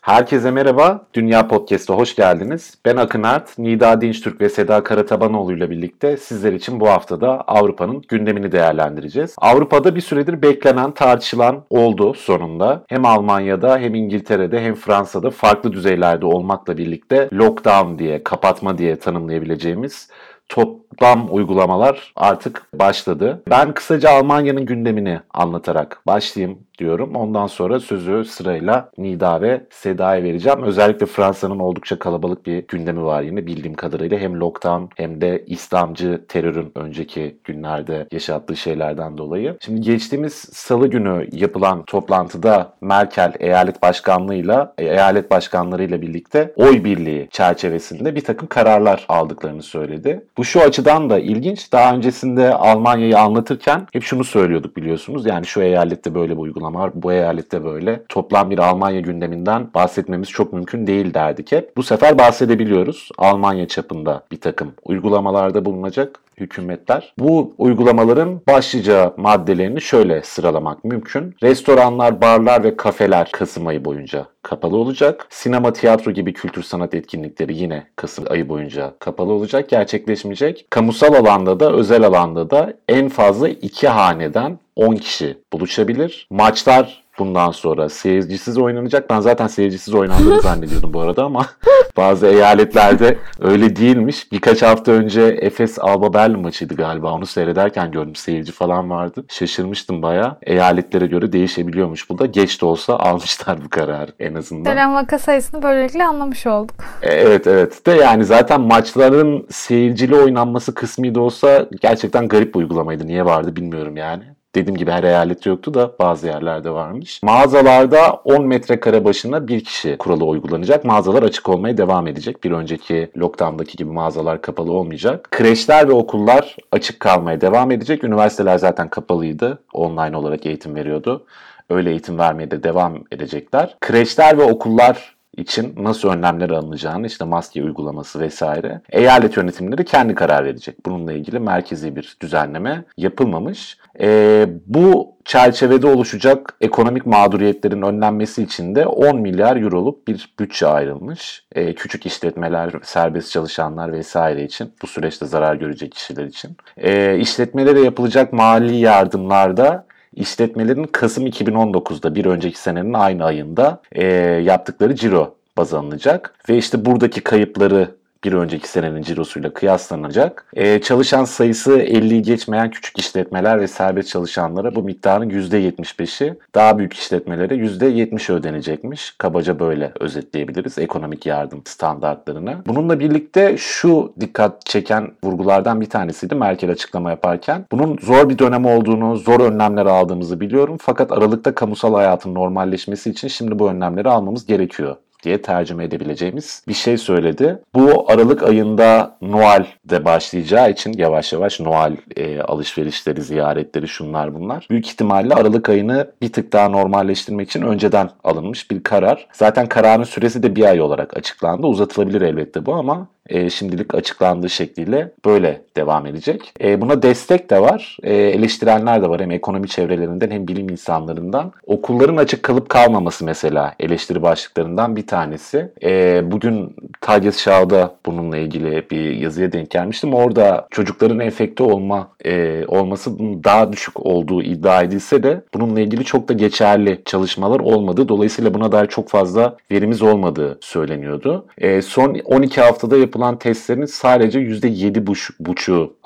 [0.00, 2.74] Herkese merhaba, Dünya Podcast'a hoş geldiniz.
[2.84, 8.02] Ben Akın Ert, Nida Dinçtürk ve Seda Karatabanoğlu ile birlikte sizler için bu haftada Avrupa'nın
[8.08, 9.34] gündemini değerlendireceğiz.
[9.38, 12.84] Avrupa'da bir süredir beklenen, tartışılan oldu sonunda.
[12.88, 20.08] Hem Almanya'da hem İngiltere'de hem Fransa'da farklı düzeylerde olmakla birlikte lockdown diye, kapatma diye tanımlayabileceğimiz
[20.50, 23.42] toplam uygulamalar artık başladı.
[23.50, 27.14] Ben kısaca Almanya'nın gündemini anlatarak başlayayım diyorum.
[27.14, 30.62] Ondan sonra sözü sırayla Nida ve Seda'ya vereceğim.
[30.62, 34.18] Özellikle Fransa'nın oldukça kalabalık bir gündemi var yine bildiğim kadarıyla.
[34.18, 39.56] Hem lockdown hem de İslamcı terörün önceki günlerde yaşattığı şeylerden dolayı.
[39.60, 48.14] Şimdi geçtiğimiz salı günü yapılan toplantıda Merkel eyalet başkanlığıyla eyalet başkanlarıyla birlikte oy birliği çerçevesinde
[48.16, 50.24] bir takım kararlar aldıklarını söyledi.
[50.36, 51.72] Bu şu açıdan da ilginç.
[51.72, 55.26] Daha öncesinde Almanya'yı anlatırken hep şunu söylüyorduk biliyorsunuz.
[55.26, 58.02] Yani şu eyalette böyle bir uygulama var, bu eyalette böyle.
[58.08, 61.76] Toplam bir Almanya gündeminden bahsetmemiz çok mümkün değil derdik hep.
[61.76, 63.08] Bu sefer bahsedebiliyoruz.
[63.18, 67.14] Almanya çapında bir takım uygulamalarda bulunacak hükümetler.
[67.18, 71.34] Bu uygulamaların başlıca maddelerini şöyle sıralamak mümkün.
[71.42, 75.26] Restoranlar, barlar ve kafeler Kasım ayı boyunca kapalı olacak.
[75.30, 80.66] Sinema, tiyatro gibi kültür sanat etkinlikleri yine Kasım ayı boyunca kapalı olacak, gerçekleşmeyecek.
[80.70, 86.26] Kamusal alanda da özel alanda da en fazla iki haneden 10 kişi buluşabilir.
[86.30, 89.10] Maçlar bundan sonra seyircisiz oynanacak.
[89.10, 91.46] Ben zaten seyircisiz oynandığını zannediyordum bu arada ama
[91.96, 94.32] bazı eyaletlerde öyle değilmiş.
[94.32, 97.12] Birkaç hafta önce Efes Alba Berlin maçıydı galiba.
[97.12, 98.14] Onu seyrederken gördüm.
[98.14, 99.24] Seyirci falan vardı.
[99.28, 100.36] Şaşırmıştım baya.
[100.42, 102.26] Eyaletlere göre değişebiliyormuş bu da.
[102.26, 104.72] Geç de olsa almışlar bu kararı en azından.
[104.72, 106.74] Gelen vaka sayısını böylelikle anlamış olduk.
[107.02, 113.06] Evet evet de yani zaten maçların seyircili oynanması kısmı da olsa gerçekten garip bir uygulamaydı.
[113.06, 114.22] Niye vardı bilmiyorum yani.
[114.54, 117.22] Dediğim gibi her eyalette yoktu da bazı yerlerde varmış.
[117.22, 120.84] Mağazalarda 10 metrekare başına bir kişi kuralı uygulanacak.
[120.84, 122.44] Mağazalar açık olmaya devam edecek.
[122.44, 125.28] Bir önceki lockdown'daki gibi mağazalar kapalı olmayacak.
[125.30, 128.04] Kreşler ve okullar açık kalmaya devam edecek.
[128.04, 129.62] Üniversiteler zaten kapalıydı.
[129.72, 131.26] Online olarak eğitim veriyordu.
[131.70, 133.76] Öyle eğitim vermeye de devam edecekler.
[133.80, 140.44] Kreşler ve okullar için nasıl önlemler alınacağını işte maske uygulaması vesaire eyalet yönetimleri kendi karar
[140.44, 140.86] verecek.
[140.86, 143.78] Bununla ilgili merkezi bir düzenleme yapılmamış.
[144.00, 151.44] Ee, bu çerçevede oluşacak ekonomik mağduriyetlerin önlenmesi için de 10 milyar euroluk bir bütçe ayrılmış.
[151.52, 156.56] Ee, küçük işletmeler, serbest çalışanlar vesaire için bu süreçte zarar görecek kişiler için.
[156.76, 164.04] Ee, işletmelere yapılacak mali yardımlarda işletmelerin Kasım 2019'da bir önceki senenin aynı ayında e,
[164.44, 166.34] yaptıkları ciro baz alınacak.
[166.48, 170.46] Ve işte buradaki kayıpları bir önceki senenin cirosuyla kıyaslanacak.
[170.54, 176.92] Ee, çalışan sayısı 50'yi geçmeyen küçük işletmeler ve serbest çalışanlara bu miktarın %75'i daha büyük
[176.92, 179.14] işletmelere %70 ödenecekmiş.
[179.18, 182.56] Kabaca böyle özetleyebiliriz ekonomik yardım standartlarını.
[182.66, 187.66] Bununla birlikte şu dikkat çeken vurgulardan bir tanesiydi Merkel açıklama yaparken.
[187.72, 190.76] Bunun zor bir dönem olduğunu, zor önlemler aldığımızı biliyorum.
[190.80, 196.74] Fakat Aralık'ta kamusal hayatın normalleşmesi için şimdi bu önlemleri almamız gerekiyor diye tercüme edebileceğimiz bir
[196.74, 197.58] şey söyledi.
[197.74, 204.66] Bu Aralık ayında Noel de başlayacağı için yavaş yavaş Noel e, alışverişleri, ziyaretleri şunlar bunlar.
[204.70, 209.26] Büyük ihtimalle Aralık ayını bir tık daha normalleştirmek için önceden alınmış bir karar.
[209.32, 211.66] Zaten kararın süresi de bir ay olarak açıklandı.
[211.66, 216.52] Uzatılabilir elbette bu ama e, şimdilik açıklandığı şekliyle böyle devam edecek.
[216.60, 217.96] E, buna destek de var.
[218.02, 221.52] E, eleştirenler de var hem ekonomi çevrelerinden hem bilim insanlarından.
[221.66, 225.72] Okulların açık kalıp kalmaması mesela eleştiri başlıklarından bir tanesi.
[225.82, 230.14] E, bugün Tages Shaw'da bununla ilgili bir yazıya denk gelmiştim.
[230.14, 236.28] Orada çocukların enfekte olma e, olması daha düşük olduğu iddia edilse de bununla ilgili çok
[236.28, 238.08] da geçerli çalışmalar olmadı.
[238.08, 241.46] Dolayısıyla buna dair çok fazla verimiz olmadığı söyleniyordu.
[241.58, 245.96] E, son 12 haftada yapılan testlerin sadece %7,5'u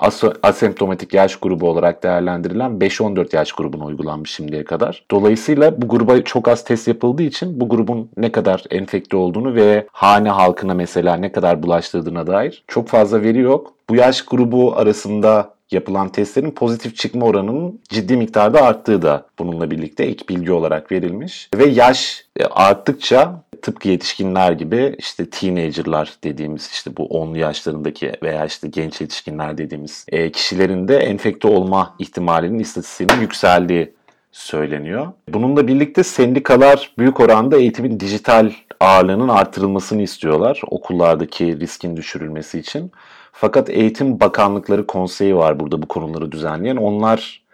[0.43, 5.05] asemptomatik yaş grubu olarak değerlendirilen 5-14 yaş grubuna uygulanmış şimdiye kadar.
[5.11, 9.87] Dolayısıyla bu gruba çok az test yapıldığı için bu grubun ne kadar enfekte olduğunu ve
[9.91, 13.73] hane halkına mesela ne kadar bulaştırdığına dair çok fazla veri yok.
[13.89, 20.03] Bu yaş grubu arasında yapılan testlerin pozitif çıkma oranının ciddi miktarda arttığı da bununla birlikte
[20.03, 21.49] ek bilgi olarak verilmiş.
[21.55, 28.67] Ve yaş arttıkça tıpkı yetişkinler gibi işte teenagerlar dediğimiz işte bu 10'lu yaşlarındaki veya işte
[28.67, 33.93] genç yetişkinler dediğimiz kişilerin de enfekte olma ihtimalinin istatistiğinin yükseldiği
[34.31, 35.07] söyleniyor.
[35.29, 42.91] Bununla birlikte sendikalar büyük oranda eğitimin dijital ağırlığının artırılmasını istiyorlar okullardaki riskin düşürülmesi için.
[43.31, 46.75] Fakat Eğitim Bakanlıkları Konseyi var burada bu konuları düzenleyen.
[46.75, 47.44] Onlar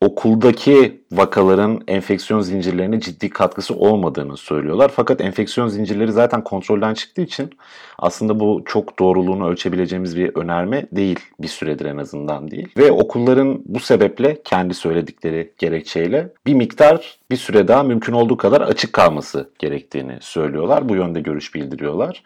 [0.00, 4.92] okuldaki vakaların enfeksiyon zincirlerine ciddi katkısı olmadığını söylüyorlar.
[4.94, 7.50] Fakat enfeksiyon zincirleri zaten kontrolden çıktığı için
[7.98, 12.68] aslında bu çok doğruluğunu ölçebileceğimiz bir önerme değil bir süredir en azından değil.
[12.76, 18.60] Ve okulların bu sebeple kendi söyledikleri gerekçeyle bir miktar bir süre daha mümkün olduğu kadar
[18.60, 20.88] açık kalması gerektiğini söylüyorlar.
[20.88, 22.22] Bu yönde görüş bildiriyorlar.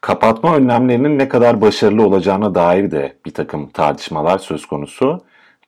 [0.00, 5.20] Kapatma önlemlerinin ne kadar başarılı olacağına dair de bir takım tartışmalar söz konusu.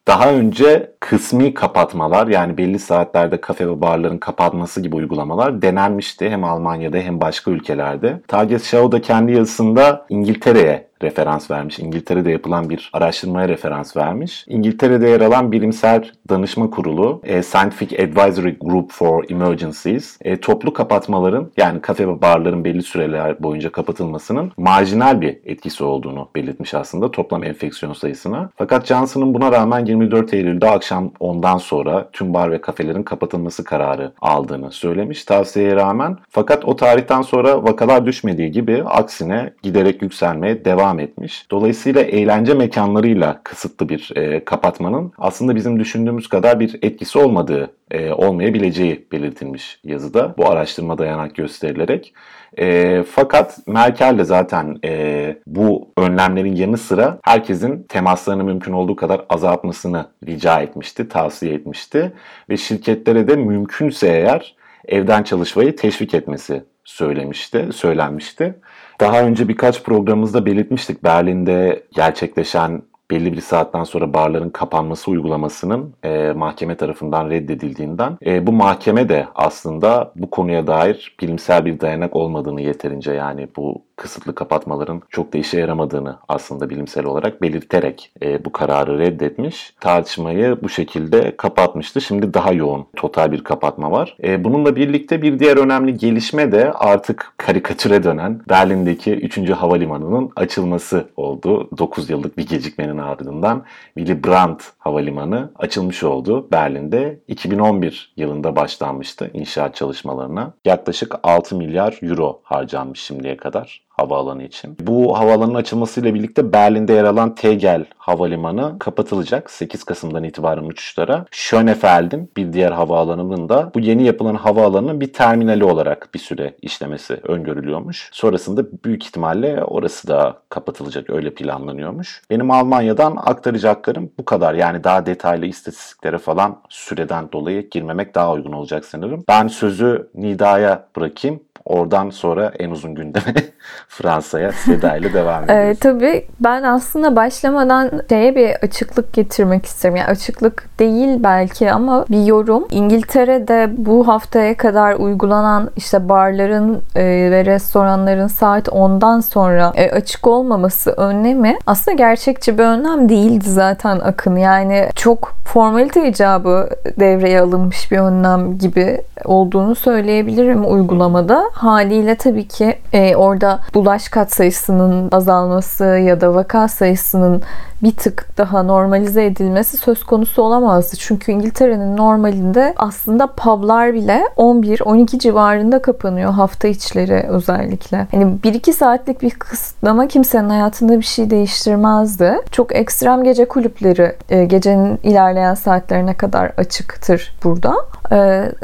[0.08, 6.44] Daha önce kısmi kapatmalar yani belli saatlerde kafe ve barların kapatması gibi uygulamalar denenmişti hem
[6.44, 8.20] Almanya'da hem başka ülkelerde.
[8.28, 11.78] Tagesschau da kendi yazısında İngiltere'ye referans vermiş.
[11.78, 14.44] İngiltere'de yapılan bir araştırmaya referans vermiş.
[14.48, 21.50] İngiltere'de yer alan bilimsel danışma kurulu e, Scientific Advisory Group for Emergencies e, toplu kapatmaların
[21.56, 27.44] yani kafe ve barların belli süreler boyunca kapatılmasının marjinal bir etkisi olduğunu belirtmiş aslında toplam
[27.44, 28.50] enfeksiyon sayısına.
[28.56, 34.12] Fakat Johnson'ın buna rağmen 24 Eylül'de akşam ondan sonra tüm bar ve kafelerin kapatılması kararı
[34.20, 36.16] aldığını söylemiş tavsiyeye rağmen.
[36.30, 41.46] Fakat o tarihten sonra vakalar düşmediği gibi aksine giderek yükselmeye devam etmiş.
[41.50, 48.12] Dolayısıyla eğlence mekanlarıyla kısıtlı bir e, kapatmanın aslında bizim düşündüğümüz kadar bir etkisi olmadığı, e,
[48.12, 50.34] olmayabileceği belirtilmiş yazıda.
[50.38, 52.14] Bu araştırma dayanak gösterilerek.
[52.58, 59.24] E, fakat Merkel de zaten e, bu önlemlerin yanı sıra herkesin temaslarını mümkün olduğu kadar
[59.28, 62.12] azaltmasını rica etmişti, tavsiye etmişti.
[62.50, 64.56] Ve şirketlere de mümkünse eğer
[64.88, 68.54] evden çalışmayı teşvik etmesi söylemişti, söylenmişti.
[69.00, 76.32] Daha önce birkaç programımızda belirtmiştik Berlin'de gerçekleşen belli bir saatten sonra barların kapanması uygulamasının e,
[76.32, 82.60] mahkeme tarafından reddedildiğinden e, bu mahkeme de aslında bu konuya dair bilimsel bir dayanak olmadığını
[82.60, 88.52] yeterince yani bu kısıtlı kapatmaların çok da işe yaramadığını aslında bilimsel olarak belirterek e, bu
[88.52, 89.74] kararı reddetmiş.
[89.80, 92.00] Tartışmayı bu şekilde kapatmıştı.
[92.00, 94.16] Şimdi daha yoğun total bir kapatma var.
[94.24, 99.50] E, bununla birlikte bir diğer önemli gelişme de artık karikatüre dönen Berlin'deki 3.
[99.50, 101.68] havalimanının açılması oldu.
[101.78, 103.64] 9 yıllık bir gecikmenin ardından
[103.94, 107.20] Willy Brandt Havalimanı açılmış oldu Berlin'de.
[107.28, 110.52] 2011 yılında başlanmıştı inşaat çalışmalarına.
[110.64, 114.76] Yaklaşık 6 milyar euro harcanmış şimdiye kadar havaalanı için.
[114.80, 121.24] Bu havaalanının açılmasıyla birlikte Berlin'de yer alan Tegel Havalimanı kapatılacak 8 Kasım'dan itibaren uçuşlara.
[121.30, 127.14] Schönefeld'in bir diğer havaalanının da bu yeni yapılan havaalanının bir terminali olarak bir süre işlemesi
[127.14, 128.10] öngörülüyormuş.
[128.12, 132.22] Sonrasında büyük ihtimalle orası da kapatılacak öyle planlanıyormuş.
[132.30, 134.54] Benim Almanya'dan aktaracaklarım bu kadar.
[134.54, 139.24] Yani daha detaylı istatistiklere falan süreden dolayı girmemek daha uygun olacak sanırım.
[139.28, 141.40] Ben sözü Nida'ya bırakayım.
[141.68, 143.34] Oradan sonra en uzun gündeme
[143.88, 145.64] Fransa'ya Seda ile devam ediyoruz.
[145.66, 149.96] Ee, tabii ben aslında başlamadan şeye bir açıklık getirmek isterim.
[149.96, 152.66] Yani açıklık değil belki ama bir yorum.
[152.70, 160.26] İngiltere'de bu haftaya kadar uygulanan işte barların e, ve restoranların saat 10'dan sonra e, açık
[160.26, 164.36] olmaması önlemi aslında gerçekçi bir önlem değildi zaten Akın.
[164.36, 166.68] Yani çok formalite icabı
[167.00, 171.50] devreye alınmış bir önlem gibi olduğunu söyleyebilirim uygulamada.
[171.52, 177.42] Haliyle tabii ki e, orada bulaş kat sayısının azalması ya da vaka sayısının
[177.82, 180.96] bir tık daha normalize edilmesi söz konusu olamazdı.
[180.96, 188.06] Çünkü İngiltere'nin normalinde aslında publar bile 11-12 civarında kapanıyor hafta içleri özellikle.
[188.10, 192.38] Hani 1-2 saatlik bir kısıtlama kimsenin hayatında bir şey değiştirmezdi.
[192.50, 197.74] Çok ekstrem gece kulüpleri e, gecenin ilerleyen saatlerine kadar açıktır burada.
[198.12, 198.16] E,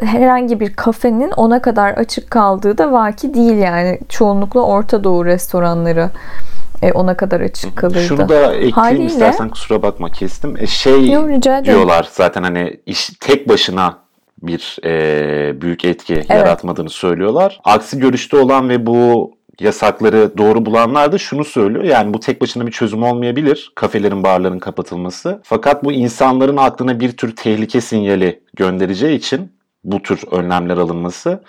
[0.07, 3.99] herhangi bir kafenin ona kadar açık kaldığı da vaki değil yani.
[4.09, 6.11] Çoğunlukla Orta Doğu restoranları
[6.83, 8.01] e, ona kadar açık kalırdı.
[8.01, 10.57] Şunu da ekleyeyim Haliyle, istersen kusura bakma kestim.
[10.57, 11.29] E, şey Yok,
[11.65, 13.97] diyorlar zaten hani iş tek başına
[14.43, 16.31] bir e, büyük etki evet.
[16.31, 17.61] yaratmadığını söylüyorlar.
[17.65, 21.85] Aksi görüşte olan ve bu yasakları doğru bulanlar da şunu söylüyor.
[21.85, 23.73] Yani bu tek başına bir çözüm olmayabilir.
[23.75, 25.41] Kafelerin, barların kapatılması.
[25.45, 29.53] Fakat bu insanların aklına bir tür tehlike sinyali göndereceği için
[29.85, 31.41] bu tür önlemler alınması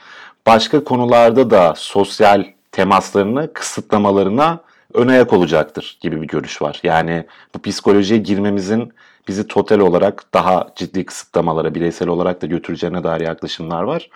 [0.48, 4.60] başka konularda da sosyal temaslarını kısıtlamalarına
[4.94, 6.80] ön ayak olacaktır gibi bir görüş var.
[6.84, 8.94] Yani bu psikolojiye girmemizin
[9.28, 14.10] bizi total olarak daha ciddi kısıtlamalara bireysel olarak da götüreceğine dair yaklaşımlar var.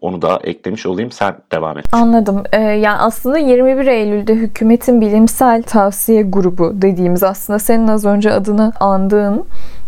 [0.00, 1.10] Onu da eklemiş olayım.
[1.10, 1.84] Sen devam et.
[1.92, 2.42] Anladım.
[2.52, 8.72] Ee, yani aslında 21 Eylül'de hükümetin bilimsel tavsiye grubu dediğimiz aslında senin az önce adını
[8.80, 9.44] andığın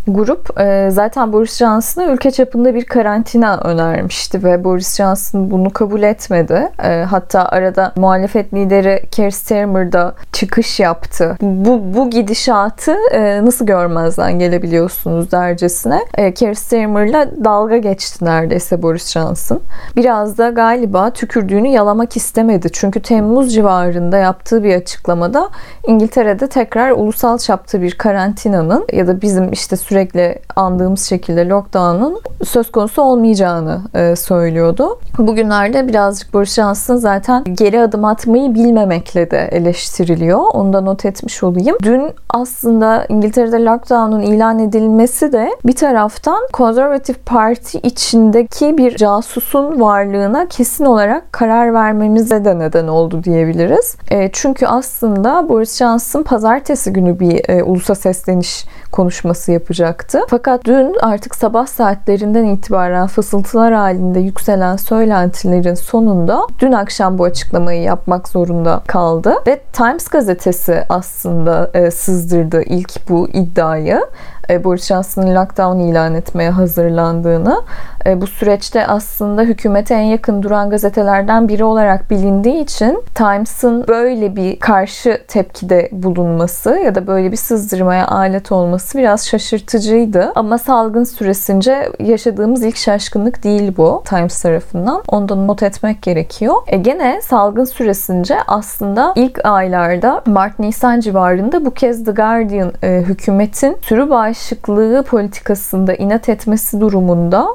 [0.07, 6.03] grup e, zaten Boris Johnson'a ülke çapında bir karantina önermişti ve Boris Johnson bunu kabul
[6.03, 6.69] etmedi.
[6.83, 11.37] E, hatta arada muhalefet lideri Keir Starmer da çıkış yaptı.
[11.41, 15.99] Bu, bu gidişatı e, nasıl görmezden gelebiliyorsunuz dercesine.
[16.17, 19.61] E, Keir Starmer'la dalga geçti neredeyse Boris Johnson.
[19.95, 22.67] Biraz da galiba tükürdüğünü yalamak istemedi.
[22.73, 25.49] Çünkü Temmuz civarında yaptığı bir açıklamada
[25.87, 32.71] İngiltere'de tekrar ulusal çapta bir karantinanın ya da bizim işte sürekli andığımız şekilde lockdown'un söz
[32.71, 34.99] konusu olmayacağını e, söylüyordu.
[35.17, 40.39] Bugünlerde birazcık Boris Johnson zaten geri adım atmayı bilmemekle de eleştiriliyor.
[40.53, 41.77] Onu da not etmiş olayım.
[41.83, 50.47] Dün aslında İngiltere'de lockdown'un ilan edilmesi de bir taraftan Conservative Parti içindeki bir casusun varlığına
[50.47, 53.95] kesin olarak karar vermemize de neden oldu diyebiliriz.
[54.11, 59.51] E, çünkü aslında Boris Johnson pazartesi günü bir e, ulusa sesleniş konuşması
[59.87, 60.19] yapacaktı.
[60.29, 67.81] Fakat dün artık sabah saatlerinden itibaren fısıltılar halinde yükselen söylentilerin sonunda dün akşam bu açıklamayı
[67.81, 74.01] yapmak zorunda kaldı ve Times gazetesi aslında e, sızdırdı ilk bu iddiayı.
[74.49, 77.61] E, Boris Johnson'ın lockdown ilan etmeye hazırlandığını.
[78.05, 84.35] E, bu süreçte aslında hükümete en yakın duran gazetelerden biri olarak bilindiği için Times'ın böyle
[84.35, 90.31] bir karşı tepkide bulunması ya da böyle bir sızdırmaya alet olması biraz şaşırtıcıydı.
[90.35, 95.03] Ama salgın süresince yaşadığımız ilk şaşkınlık değil bu Times tarafından.
[95.07, 96.55] Ondan not etmek gerekiyor.
[96.67, 103.77] E gene salgın süresince aslında ilk aylarda Mart-Nisan civarında bu kez The Guardian e, hükümetin
[103.81, 107.47] sürü bağışıklığı politikasında inat etmesi durumunda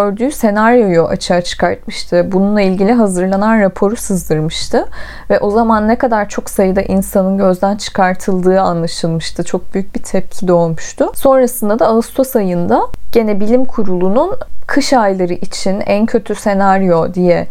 [0.00, 2.32] öngördüğü senaryoyu açığa çıkartmıştı.
[2.32, 4.88] Bununla ilgili hazırlanan raporu sızdırmıştı
[5.30, 9.44] ve o zaman ne kadar çok sayıda insanın gözden çıkartıldığı anlaşılmıştı.
[9.44, 11.12] Çok büyük bir tepki doğmuştu.
[11.14, 17.46] Sonrasında da Ağustos ayında gene bilim kurulunun kış ayları için en kötü senaryo diye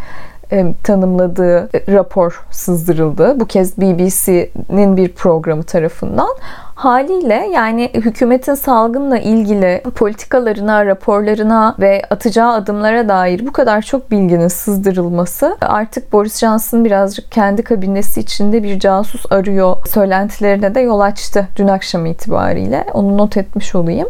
[0.52, 3.40] e, tanımladığı rapor sızdırıldı.
[3.40, 6.30] Bu kez BBC'nin bir programı tarafından.
[6.80, 14.48] Haliyle yani hükümetin salgınla ilgili politikalarına, raporlarına ve atacağı adımlara dair bu kadar çok bilginin
[14.48, 21.48] sızdırılması artık Boris Johnson birazcık kendi kabinesi içinde bir casus arıyor söylentilerine de yol açtı
[21.56, 22.86] dün akşam itibariyle.
[22.94, 24.08] Onu not etmiş olayım.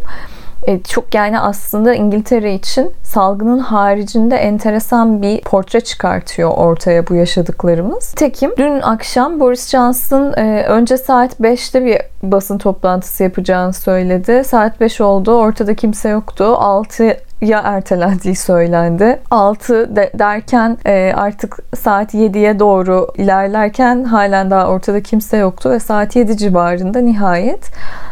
[0.68, 8.12] E, çok yani aslında İngiltere için salgının haricinde enteresan bir portre çıkartıyor ortaya bu yaşadıklarımız.
[8.12, 14.44] Tekim dün akşam Boris Johnson e, önce saat 5'te bir basın toplantısı yapacağını söyledi.
[14.44, 15.32] Saat 5 oldu.
[15.32, 16.44] Ortada kimse yoktu.
[16.44, 19.20] 6 ya ertelendiği söylendi.
[19.32, 25.80] 6 de, derken e, artık saat 7'ye doğru ilerlerken halen daha ortada kimse yoktu ve
[25.80, 27.72] saat 7 civarında nihayet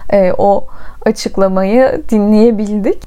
[0.09, 0.67] e, o
[1.07, 3.03] açıklamayı dinleyebildik.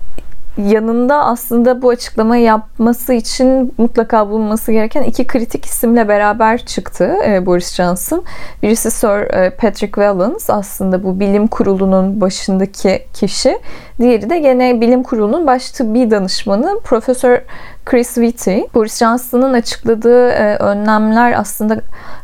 [0.58, 7.46] Yanında aslında bu açıklamayı yapması için mutlaka bulunması gereken iki kritik isimle beraber çıktı e,
[7.46, 8.24] Boris Johnson.
[8.62, 13.58] Birisi Sir e, Patrick Vallance aslında bu bilim kurulunun başındaki kişi.
[14.00, 17.40] Diğeri de gene bilim kurulunun baş tıbbi danışmanı Profesör
[17.84, 18.58] Chris Whitty.
[18.74, 21.80] Boris Johnson'ın açıkladığı e, önlemler aslında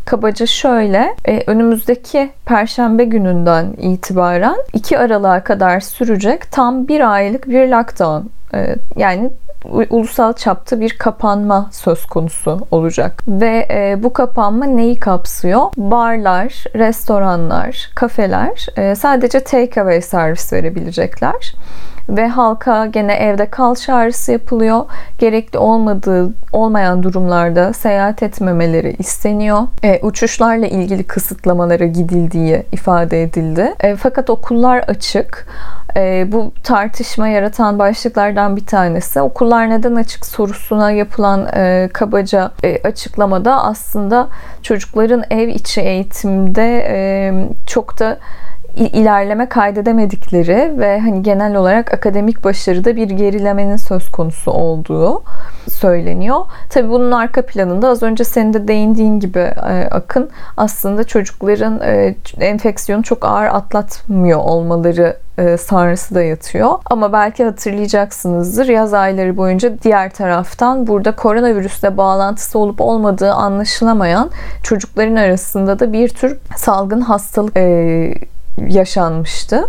[0.07, 1.15] kabaca şöyle.
[1.29, 8.27] E, önümüzdeki perşembe gününden itibaren 2 Aralık'a kadar sürecek tam bir aylık bir lockdown.
[8.55, 9.31] E, yani
[9.91, 13.23] ulusal çapta bir kapanma söz konusu olacak.
[13.29, 15.63] Ve e, bu kapanma neyi kapsıyor?
[15.77, 21.55] Barlar, restoranlar, kafeler e, sadece take away servis verebilecekler
[22.09, 24.85] ve halka gene evde kal çağrısı yapılıyor.
[25.19, 29.63] Gerekli olmadığı olmayan durumlarda seyahat etmemeleri isteniyor.
[29.85, 33.75] E, uçuşlarla ilgili kısıtlamalara gidildiği ifade edildi.
[33.81, 35.47] E, fakat okullar açık.
[35.97, 39.21] E, bu tartışma yaratan başlıklardan bir tanesi.
[39.21, 44.29] Okullar neden açık sorusuna yapılan e, kabaca e, açıklamada aslında
[44.63, 46.99] çocukların ev içi eğitimde e,
[47.67, 48.19] çok da
[48.77, 55.23] ilerleme kaydedemedikleri ve hani genel olarak akademik başarıda bir gerilemenin söz konusu olduğu
[55.69, 56.41] söyleniyor.
[56.71, 62.15] Tabii bunun arka planında az önce senin de değindiğin gibi e, Akın aslında çocukların e,
[62.41, 66.71] enfeksiyonu çok ağır atlatmıyor olmaları e, sanrısı da yatıyor.
[66.85, 74.31] Ama belki hatırlayacaksınızdır yaz ayları boyunca diğer taraftan burada koronavirüsle bağlantısı olup olmadığı anlaşılamayan
[74.63, 78.15] çocukların arasında da bir tür salgın hastalık e,
[78.69, 79.69] yaşanmıştı.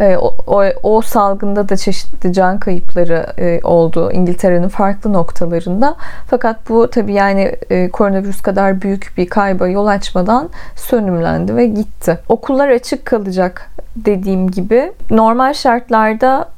[0.00, 5.96] E, o, o, o salgında da çeşitli can kayıpları e, oldu İngiltere'nin farklı noktalarında.
[6.26, 12.18] Fakat bu tabii yani e, koronavirüs kadar büyük bir kayba yol açmadan sönümlendi ve gitti.
[12.28, 16.48] Okullar açık kalacak dediğim gibi normal şartlarda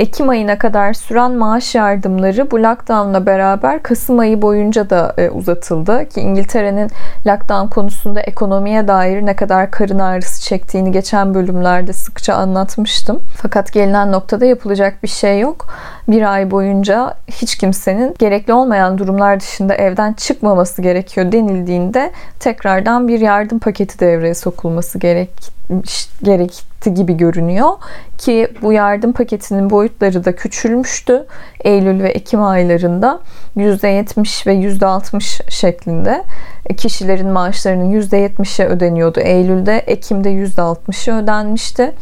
[0.00, 6.08] Ekim ayına kadar süren maaş yardımları bu lockdownla beraber Kasım ayı boyunca da e, uzatıldı.
[6.08, 6.90] Ki İngiltere'nin
[7.26, 13.22] lockdown konusunda ekonomiye dair ne kadar karın ağrısı çektiğini geçen bölümlerde sıkça anlatmıştım.
[13.36, 15.66] Fakat gelinen noktada yapılacak bir şey yok.
[16.08, 23.20] Bir ay boyunca hiç kimsenin gerekli olmayan durumlar dışında evden çıkmaması gerekiyor denildiğinde tekrardan bir
[23.20, 24.98] yardım paketi devreye sokulması
[26.22, 27.70] gerek gerekti gibi görünüyor
[28.18, 31.26] ki bu yardım paketinin boyutları da küçülmüştü
[31.64, 33.20] Eylül ve Ekim aylarında.
[33.56, 36.24] %70 ve %60 şeklinde.
[36.76, 41.92] Kişilerin maaşlarının %70'e ödeniyordu Eylül'de Ekim'de %60'ı ödenmişti.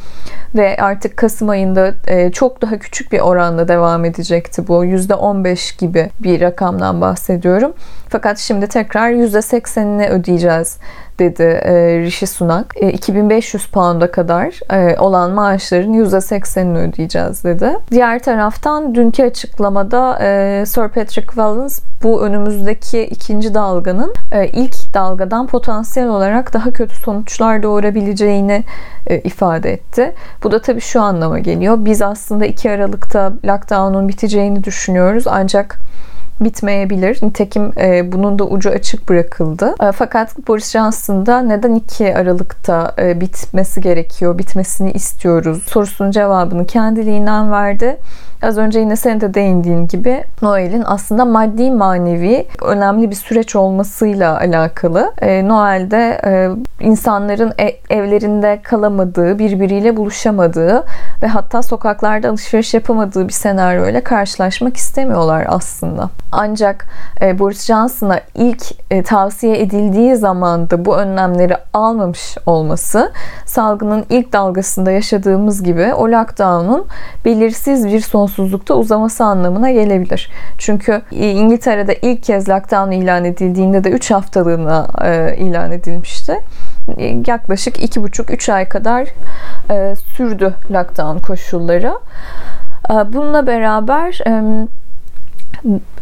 [0.54, 4.84] Ve artık Kasım ayında e, çok daha küçük bir oranla devam edecekti bu.
[4.84, 7.72] %15 gibi bir rakamdan bahsediyorum.
[8.08, 10.78] Fakat şimdi tekrar %80'ini ödeyeceğiz
[11.20, 12.74] dedi e, Rishi Sunak.
[12.76, 17.70] E, 2500 pound'a kadar e, olan maaşların %80'ini ödeyeceğiz dedi.
[17.90, 25.46] Diğer taraftan dünkü açıklamada e, Sir Patrick Vallance bu önümüzdeki ikinci dalganın e, ilk dalgadan
[25.46, 28.64] potansiyel olarak daha kötü sonuçlar doğurabileceğini
[29.06, 30.14] e, ifade etti.
[30.42, 31.76] Bu da tabii şu anlama geliyor.
[31.80, 35.78] Biz aslında 2 Aralık'ta lockdown'un biteceğini düşünüyoruz ancak
[36.40, 37.18] bitmeyebilir.
[37.22, 39.74] Nitekim e, bunun da ucu açık bırakıldı.
[39.82, 46.66] E, fakat Boris Johnson da neden 2 Aralık'ta e, bitmesi gerekiyor, bitmesini istiyoruz sorusunun cevabını
[46.66, 47.96] kendiliğinden verdi.
[48.42, 54.38] Az önce yine senin de değindiğin gibi Noel'in aslında maddi manevi önemli bir süreç olmasıyla
[54.38, 55.12] alakalı.
[55.20, 56.50] E, Noel'de e,
[56.84, 60.84] insanların e, evlerinde kalamadığı, birbiriyle buluşamadığı
[61.22, 66.10] ve hatta sokaklarda alışveriş yapamadığı bir senaryoyla karşılaşmak istemiyorlar aslında.
[66.32, 66.86] Ancak
[67.20, 73.12] e, Boris Johnson'a ilk e, tavsiye edildiği zaman da bu önlemleri almamış olması
[73.46, 76.86] salgının ilk dalgasında yaşadığımız gibi o lockdown'un
[77.24, 80.30] belirsiz bir sonsuzlukta uzaması anlamına gelebilir.
[80.58, 86.40] Çünkü İngiltere'de ilk kez lockdown ilan edildiğinde de 3 haftalığına e, ilan edilmişti.
[86.98, 89.08] E, yaklaşık 2,5-3 ay kadar
[89.70, 91.94] e, sürdü lockdown koşulları.
[92.90, 94.20] Bununla beraber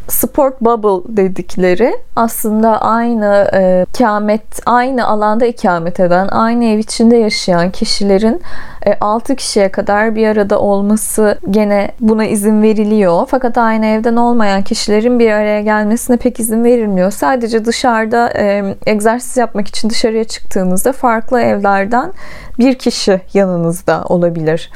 [0.08, 7.70] sport bubble dedikleri aslında aynı e, ikamet, aynı alanda ikamet eden, aynı ev içinde yaşayan
[7.70, 8.42] kişilerin
[8.86, 13.26] e, 6 kişiye kadar bir arada olması gene buna izin veriliyor.
[13.30, 17.10] Fakat aynı evden olmayan kişilerin bir araya gelmesine pek izin verilmiyor.
[17.10, 22.12] Sadece dışarıda e, egzersiz yapmak için dışarıya çıktığınızda farklı evlerden
[22.58, 24.70] bir kişi yanınızda olabilir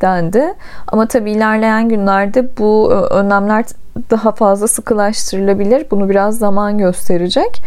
[0.00, 0.54] dendi.
[0.86, 3.64] Ama tabii ilerleyen günlerde bu e, önlemler
[4.10, 5.86] daha fazla sıkılaştırılabilir.
[5.90, 7.62] Bunu biraz zaman gösterecek.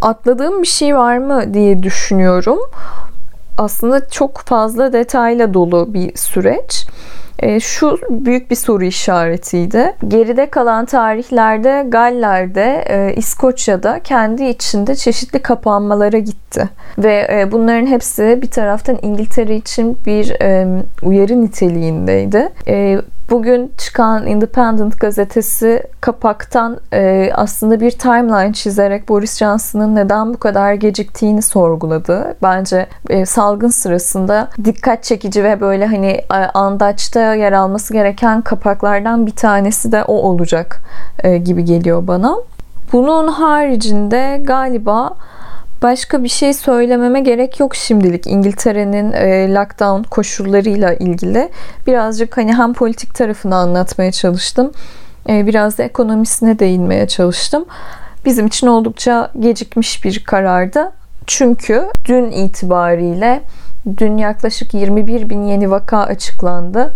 [0.00, 2.58] Atladığım bir şey var mı diye düşünüyorum.
[3.58, 6.86] Aslında çok fazla detayla dolu bir süreç.
[7.38, 9.94] E, şu büyük bir soru işaretiydi.
[10.08, 16.68] Geride kalan tarihlerde Galler'de, e, İskoçya'da kendi içinde çeşitli kapanmalara gitti.
[16.98, 20.26] Ve e, bunların hepsi bir taraftan İngiltere için bir
[21.02, 22.48] uyarı niteliğindeydi.
[23.30, 30.74] Bugün çıkan Independent gazetesi kapaktan e, aslında bir timeline çizerek Boris Johnson'ın neden bu kadar
[30.74, 32.36] geciktiğini sorguladı.
[32.42, 39.26] Bence e, salgın sırasında dikkat çekici ve böyle hani e, andaçta yer alması gereken kapaklardan
[39.26, 40.80] bir tanesi de o olacak
[41.22, 42.36] e, gibi geliyor bana.
[42.92, 45.16] Bunun haricinde galiba
[45.82, 51.48] Başka bir şey söylememe gerek yok şimdilik İngiltere'nin e, lockdown koşullarıyla ilgili.
[51.86, 54.72] Birazcık hani hem politik tarafını anlatmaya çalıştım.
[55.28, 57.64] E, biraz da ekonomisine değinmeye çalıştım.
[58.24, 60.92] Bizim için oldukça gecikmiş bir karardı.
[61.26, 63.42] Çünkü dün itibariyle
[63.96, 66.94] dün yaklaşık 21 bin yeni vaka açıklandı.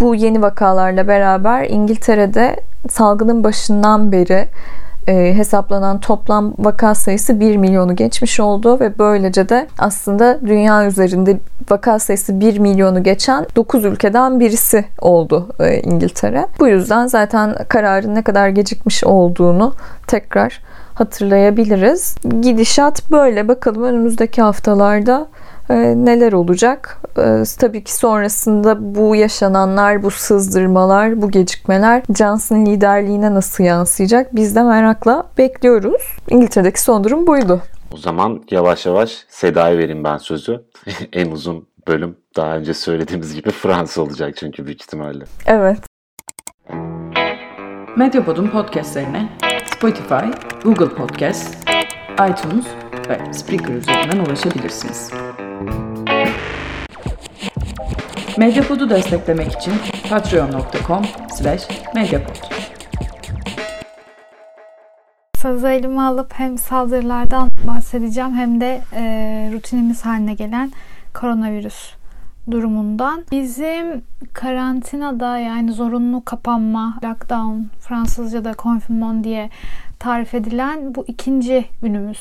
[0.00, 2.56] Bu yeni vakalarla beraber İngiltere'de
[2.90, 4.48] salgının başından beri
[5.08, 11.40] e, hesaplanan toplam vaka sayısı 1 milyonu geçmiş oldu ve böylece de aslında dünya üzerinde
[11.70, 16.46] vaka sayısı 1 milyonu geçen 9 ülkeden birisi oldu e, İngiltere.
[16.60, 19.74] Bu yüzden zaten kararın ne kadar gecikmiş olduğunu
[20.06, 20.60] tekrar
[20.94, 22.16] hatırlayabiliriz.
[22.40, 23.48] Gidişat böyle.
[23.48, 25.26] Bakalım önümüzdeki haftalarda
[25.72, 26.98] e, neler olacak?
[27.18, 34.36] E, tabii ki sonrasında bu yaşananlar, bu sızdırmalar, bu gecikmeler Johnson liderliğine nasıl yansıyacak?
[34.36, 36.02] Biz de merakla bekliyoruz.
[36.30, 37.60] İngiltere'deki son durum buydu.
[37.94, 40.64] O zaman yavaş yavaş Seda'ya vereyim ben sözü.
[41.12, 45.24] en uzun bölüm daha önce söylediğimiz gibi Fransa olacak çünkü büyük ihtimalle.
[45.46, 45.78] Evet.
[47.96, 49.28] Medyapod'un podcastlerine
[49.76, 50.24] Spotify,
[50.64, 51.56] Google Podcast,
[52.30, 52.66] iTunes
[53.08, 55.10] ve Spreaker üzerinden ulaşabilirsiniz.
[58.38, 59.72] Medyapod'u desteklemek için
[60.10, 62.36] patreon.com slash medyapod.
[65.42, 69.02] Sözü elime alıp hem saldırılardan bahsedeceğim hem de e,
[69.52, 70.72] rutinimiz haline gelen
[71.14, 71.94] koronavirüs
[72.50, 73.24] durumundan.
[73.30, 79.50] Bizim karantinada yani zorunlu kapanma, lockdown, Fransızca'da confinement diye
[79.98, 82.20] tarif edilen bu ikinci günümüz.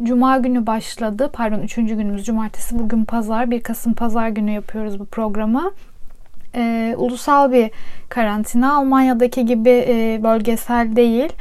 [0.00, 1.30] Cuma günü başladı.
[1.32, 2.78] Pardon üçüncü günümüz cumartesi.
[2.78, 3.50] Bugün pazar.
[3.50, 5.72] 1 Kasım pazar günü yapıyoruz bu programı.
[6.54, 7.70] Ee, ulusal bir
[8.08, 8.74] karantina.
[8.74, 11.32] Almanya'daki gibi e, bölgesel değil.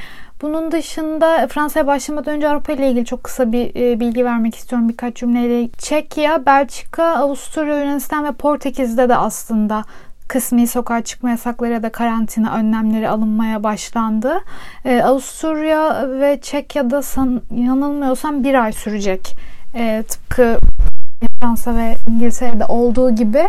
[0.42, 4.90] Bunun dışında Fransa'ya başlamadan önce Avrupa ile ilgili çok kısa bir e, bilgi vermek istiyorum
[4.90, 5.70] birkaç cümleyle.
[5.78, 9.84] Çekya, Belçika, Avusturya, Yunanistan ve Portekiz'de de aslında
[10.32, 14.42] kısmi sokağa çıkma yasakları ya da karantina önlemleri alınmaya başlandı.
[14.86, 19.36] Ee, Avusturya ve Çekya'da san, yanılmıyorsam bir ay sürecek.
[19.76, 20.58] Ee, tıpkı
[21.42, 23.44] Fransa ve İngiltere'de olduğu gibi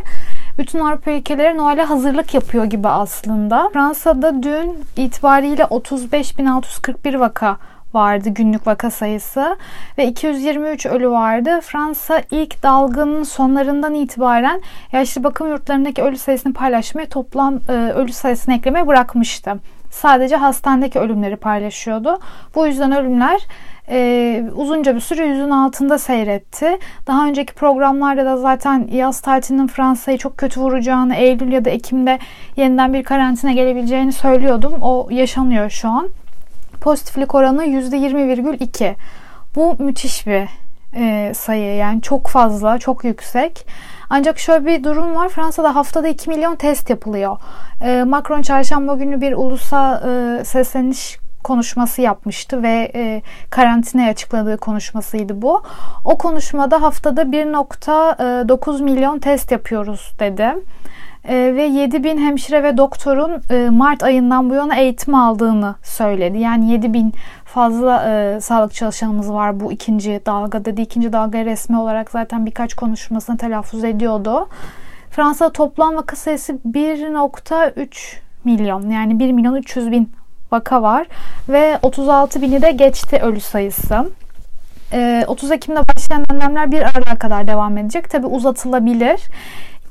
[0.59, 3.71] bütün Avrupa ülkeleri Noel'e hazırlık yapıyor gibi aslında.
[3.73, 7.57] Fransa'da dün itibariyle 35.641 vaka
[7.94, 9.57] vardı günlük vaka sayısı
[9.98, 11.61] ve 223 ölü vardı.
[11.62, 18.55] Fransa ilk dalganın sonlarından itibaren yaşlı bakım yurtlarındaki ölü sayısını paylaşmaya toplam e, ölü sayısını
[18.55, 19.55] eklemeye bırakmıştı.
[19.90, 22.18] Sadece hastanedeki ölümleri paylaşıyordu.
[22.55, 23.40] Bu yüzden ölümler
[23.88, 26.78] e, uzunca bir süre yüzün altında seyretti.
[27.07, 32.18] Daha önceki programlarda da zaten yaz tatilinin Fransa'yı çok kötü vuracağını, Eylül ya da Ekim'de
[32.57, 34.74] yeniden bir karantina gelebileceğini söylüyordum.
[34.83, 36.09] O yaşanıyor şu an.
[36.83, 38.95] Pozitiflik oranı %20,2.
[39.55, 40.49] Bu müthiş bir
[40.97, 43.66] e, sayı yani çok fazla, çok yüksek.
[44.11, 45.29] Ancak şöyle bir durum var.
[45.29, 47.37] Fransa'da haftada 2 milyon test yapılıyor.
[47.83, 55.42] E, Macron çarşamba günü bir ulusa e, sesleniş konuşması yapmıştı ve e, karantinaya açıkladığı konuşmasıydı
[55.42, 55.62] bu.
[56.05, 60.55] O konuşmada haftada 1.9 milyon test yapıyoruz dedi.
[61.28, 66.38] E, ve 7 bin hemşire ve doktorun e, Mart ayından bu yana eğitim aldığını söyledi.
[66.38, 67.12] Yani 7 bin
[67.44, 70.81] fazla e, sağlık çalışanımız var bu ikinci dalga dedi.
[70.81, 74.48] İkinci dalga resmi olarak zaten birkaç konuşmasını telaffuz ediyordu.
[75.11, 80.11] Fransa toplam vaka sayısı 1.3 milyon yani 1 milyon 300 bin
[80.53, 81.07] vaka var
[81.49, 84.07] ve 36 bini de geçti ölü sayısı.
[85.27, 88.11] 30 Ekim'de başlayan önlemler bir Aralık'a kadar devam edecek.
[88.11, 89.21] Tabi uzatılabilir.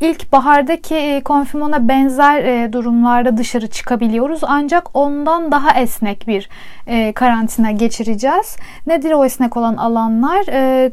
[0.02, 4.40] İlk bahardaki e, konfirmona benzer e, durumlarda dışarı çıkabiliyoruz.
[4.44, 6.50] Ancak ondan daha esnek bir
[6.88, 8.56] e, karantina geçireceğiz.
[8.88, 10.46] Nedir o esnek olan alanlar?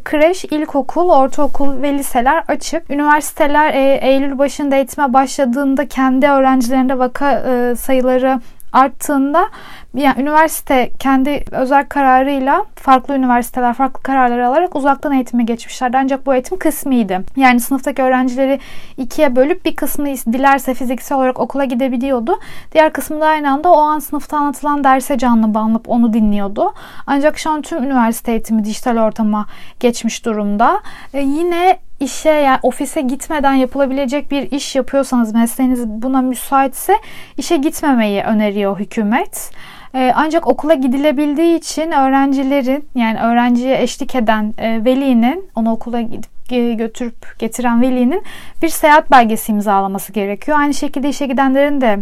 [0.04, 2.90] Kreş, ilkokul, ortaokul ve liseler açık.
[2.90, 7.44] Üniversiteler Eylül başında eğitime başladığında kendi öğrencilerinde vaka
[7.76, 8.40] sayıları
[8.72, 9.48] arttığında
[9.94, 15.96] yani üniversite kendi özel kararıyla farklı üniversiteler farklı kararlar alarak uzaktan eğitime geçmişlerdi.
[15.96, 17.24] Ancak bu eğitim kısmıydı.
[17.36, 18.60] Yani sınıftaki öğrencileri
[18.96, 22.38] ikiye bölüp bir kısmı dilerse fiziksel olarak okula gidebiliyordu.
[22.72, 26.74] Diğer kısmı da aynı anda o an sınıfta anlatılan derse canlı bağlanıp onu dinliyordu.
[27.06, 29.46] Ancak şu an tüm üniversite eğitimi dijital ortama
[29.80, 30.80] geçmiş durumda.
[31.14, 36.96] Ee, yine işe yani ofise gitmeden yapılabilecek bir iş yapıyorsanız mesleğiniz buna müsaitse
[37.36, 39.50] işe gitmemeyi öneriyor hükümet.
[39.94, 46.38] Ee, ancak okula gidilebildiği için öğrencilerin yani öğrenciye eşlik eden e, velinin onu okula gidip
[46.78, 48.22] götürüp getiren velinin
[48.62, 50.58] bir seyahat belgesi imzalaması gerekiyor.
[50.58, 51.98] Aynı şekilde işe gidenlerin de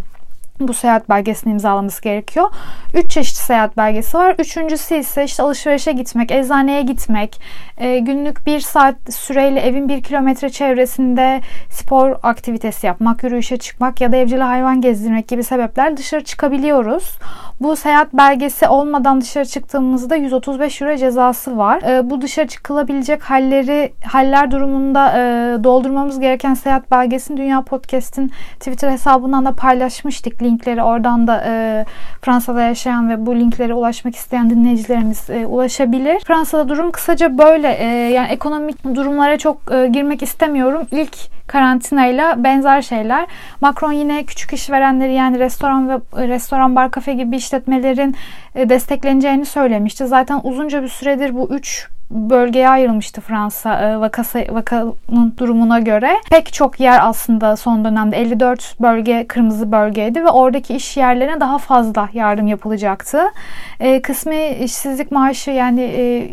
[0.61, 2.51] bu seyahat belgesini imzalaması gerekiyor.
[2.95, 4.35] Üç çeşit seyahat belgesi var.
[4.39, 7.41] Üçüncüsü ise işte alışverişe gitmek, eczaneye gitmek,
[7.79, 11.41] e, günlük bir saat süreyle evin bir kilometre çevresinde
[11.71, 17.19] spor aktivitesi yapmak, yürüyüşe çıkmak ya da evcil hayvan gezdirmek gibi sebepler dışarı çıkabiliyoruz.
[17.61, 21.83] Bu seyahat belgesi olmadan dışarı çıktığımızda 135 euro cezası var.
[21.83, 25.21] E, bu dışarı çıkılabilecek halleri haller durumunda e,
[25.65, 30.43] doldurmamız gereken seyahat belgesini Dünya Podcast'in Twitter hesabından da paylaşmıştık.
[30.47, 31.85] Linkleri oradan da e,
[32.23, 36.21] Fransa'da yaşayan ve bu linklere ulaşmak isteyen dinleyicilerimiz e, ulaşabilir.
[36.27, 37.73] Fransa'da durum kısaca böyle.
[37.73, 40.87] E, yani ekonomik durumlara çok e, girmek istemiyorum.
[40.91, 43.27] İlk karantinayla benzer şeyler.
[43.61, 48.17] Macron yine küçük işverenleri yani restoran ve restoran bar kafe gibi işletmelerin
[48.55, 50.07] e, destekleneceğini söylemişti.
[50.07, 56.11] Zaten uzunca bir süredir bu üç bölgeye ayrılmıştı Fransa e, vakası, vakanın durumuna göre.
[56.31, 61.59] Pek çok yer aslında son dönemde 54 bölge kırmızı bölgeydi ve oradaki iş yerlerine daha
[61.59, 63.21] fazla yardım yapılacaktı.
[63.81, 66.29] E, kısmi işsizlik maaşı yani e,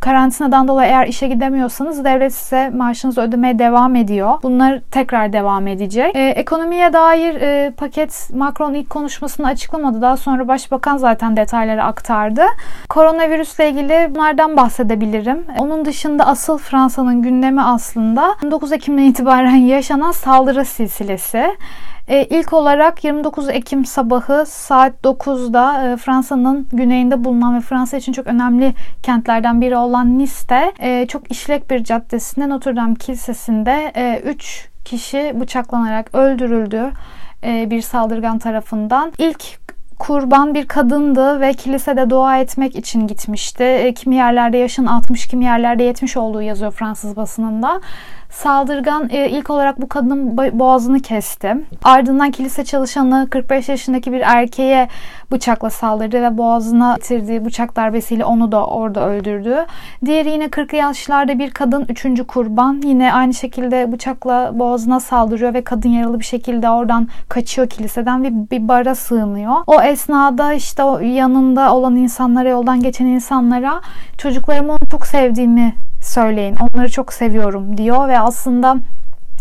[0.00, 4.38] karantinadan dolayı eğer işe gidemiyorsanız devlet size maaşınızı ödemeye devam ediyor.
[4.42, 6.10] Bunlar tekrar devam edecek.
[6.14, 10.02] Ekonomiye dair paket Macron ilk konuşmasını açıklamadı.
[10.02, 12.42] Daha sonra başbakan zaten detayları aktardı.
[12.88, 15.44] Koronavirüsle ilgili bunlardan bahsedebilirim.
[15.58, 21.56] Onun dışında asıl Fransa'nın gündemi aslında 9 Ekim'den itibaren yaşanan saldırı silsilesi.
[22.08, 28.12] E, ilk olarak 29 Ekim sabahı saat 9'da e, Fransa'nın güneyinde bulunan ve Fransa için
[28.12, 33.92] çok önemli kentlerden biri olan Nice'te e, çok işlek bir caddesinde Notre Dame Kilisesi'nde
[34.24, 36.90] 3 e, kişi bıçaklanarak öldürüldü
[37.44, 39.12] e, bir saldırgan tarafından.
[39.18, 39.58] İlk
[39.98, 43.64] kurban bir kadındı ve kilisede dua etmek için gitmişti.
[43.64, 47.80] E, kimi yerlerde yaşın 60, kimi yerlerde 70 olduğu yazıyor Fransız basınında.
[48.34, 51.56] Saldırgan e, ilk olarak bu kadının boğazını kesti.
[51.84, 54.88] Ardından kilise çalışanı 45 yaşındaki bir erkeğe
[55.32, 59.66] bıçakla saldırdı ve boğazına bitirdiği bıçak darbesiyle onu da orada öldürdü.
[60.04, 62.82] Diğeri yine 40 yaşlarda bir kadın üçüncü kurban.
[62.84, 68.50] Yine aynı şekilde bıçakla boğazına saldırıyor ve kadın yaralı bir şekilde oradan kaçıyor kiliseden ve
[68.50, 69.54] bir bara sığınıyor.
[69.66, 73.80] O esnada işte o yanında olan insanlara, yoldan geçen insanlara
[74.18, 75.74] çocuklarımı onu çok sevdiğimi
[76.06, 76.56] söyleyin.
[76.56, 78.76] Onları çok seviyorum diyor ve aslında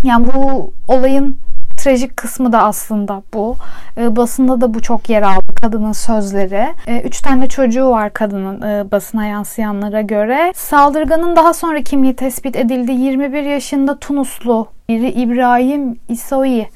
[0.03, 1.37] yani bu olayın
[1.77, 3.55] trajik kısmı da aslında bu.
[3.97, 6.67] E, basında da bu çok yer aldı kadının sözleri.
[6.87, 10.53] E, üç tane çocuğu var kadının e, basına yansıyanlara göre.
[10.55, 12.91] Saldırganın daha sonra kimliği tespit edildi.
[12.91, 16.67] 21 yaşında Tunuslu biri İbrahim İsoyi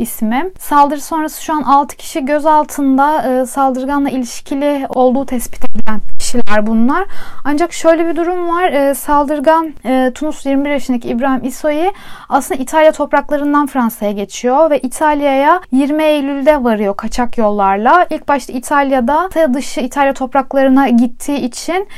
[0.00, 0.50] ismi.
[0.58, 7.04] Saldırı sonrası şu an 6 kişi gözaltında e, saldırganla ilişkili olduğu tespit edilen kişiler bunlar.
[7.44, 8.72] Ancak şöyle bir durum var.
[8.72, 11.92] E, saldırgan e, Tunus 21 yaşındaki İbrahim İso'yu
[12.28, 18.06] aslında İtalya topraklarından Fransa'ya geçiyor ve İtalya'ya 20 Eylül'de varıyor kaçak yollarla.
[18.10, 21.88] İlk başta İtalya'da dışı İtalya topraklarına gittiği için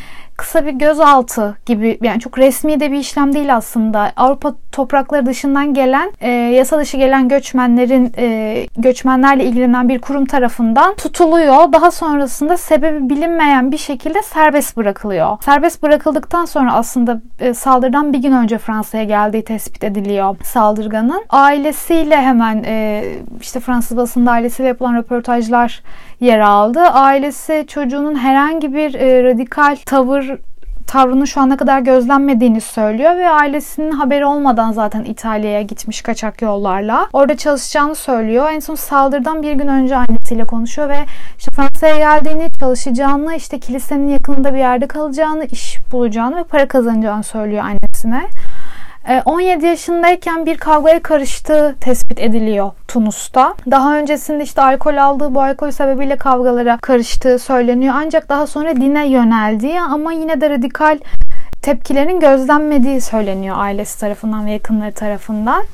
[0.42, 4.12] kısa bir gözaltı gibi yani çok resmi de bir işlem değil aslında.
[4.16, 10.94] Avrupa toprakları dışından gelen e, yasa dışı gelen göçmenlerin e, göçmenlerle ilgilenen bir kurum tarafından
[10.94, 11.72] tutuluyor.
[11.72, 15.38] Daha sonrasında sebebi bilinmeyen bir şekilde serbest bırakılıyor.
[15.44, 21.24] Serbest bırakıldıktan sonra aslında e, saldırıdan bir gün önce Fransa'ya geldiği tespit ediliyor saldırganın.
[21.30, 23.04] Ailesiyle hemen e,
[23.40, 25.82] işte Fransız basında ailesiyle yapılan röportajlar
[26.22, 26.80] yer aldı.
[26.80, 30.38] Ailesi çocuğunun herhangi bir e, radikal tavır
[30.86, 37.08] tavrının şu ana kadar gözlenmediğini söylüyor ve ailesinin haberi olmadan zaten İtalya'ya gitmiş kaçak yollarla.
[37.12, 38.50] Orada çalışacağını söylüyor.
[38.52, 40.98] En son saldırıdan bir gün önce annesiyle konuşuyor ve
[41.38, 47.22] işte Fransa'ya geldiğini, çalışacağını, işte kilisenin yakınında bir yerde kalacağını, iş bulacağını ve para kazanacağını
[47.22, 48.22] söylüyor annesine.
[49.24, 53.54] 17 ee, yaşındayken bir kavgaya karıştığı tespit ediliyor Tunus'ta.
[53.70, 57.94] Daha öncesinde işte alkol aldığı bu alkol sebebiyle kavgalara karıştığı söyleniyor.
[57.96, 60.98] Ancak daha sonra dine yöneldiği ama yine de radikal
[61.62, 65.64] tepkilerin gözlenmediği söyleniyor ailesi tarafından ve yakınları tarafından.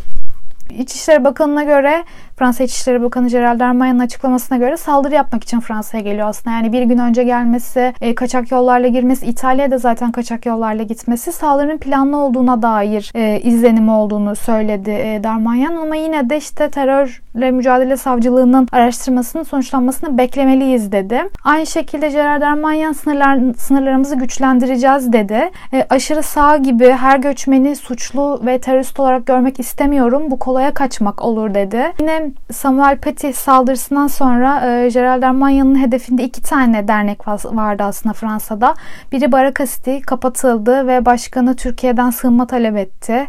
[0.70, 2.04] İçişleri Bakanı'na göre
[2.38, 6.57] Fransa İçişleri Bakanı Gerald Darmanin'in açıklamasına göre saldırı yapmak için Fransa'ya geliyor aslında.
[6.57, 11.79] Yani bir gün önce gelmesi, e, kaçak yollarla girmesi, İtalya'da zaten kaçak yollarla gitmesi saldırının
[11.79, 17.96] planlı olduğuna dair e, izlenimi olduğunu söyledi e, Darmanin ama yine de işte terörle mücadele
[17.96, 21.22] savcılığının araştırmasının sonuçlanmasını beklemeliyiz dedi.
[21.44, 25.51] Aynı şekilde Gerard Darmanin sınırlar, sınırlarımızı güçlendireceğiz dedi.
[25.72, 30.22] E, aşırı sağ gibi her göçmeni suçlu ve terörist olarak görmek istemiyorum.
[30.31, 31.92] Bu kolaya kaçmak olur dedi.
[32.01, 38.74] Yine Samuel Paty saldırısından sonra e, Gerald Darmanin'in hedefinde iki tane dernek vardı aslında Fransa'da.
[39.12, 43.26] Biri Barakasti kapatıldı ve başkanı Türkiye'den sığınma talep etti.